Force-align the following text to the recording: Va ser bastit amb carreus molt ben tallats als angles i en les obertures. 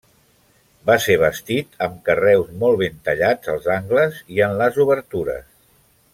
Va 0.89 0.95
ser 1.03 1.17
bastit 1.23 1.77
amb 1.87 1.99
carreus 2.09 2.49
molt 2.63 2.79
ben 2.81 2.97
tallats 3.09 3.53
als 3.57 3.69
angles 3.77 4.19
i 4.39 4.43
en 4.49 4.57
les 4.63 4.81
obertures. 4.87 5.47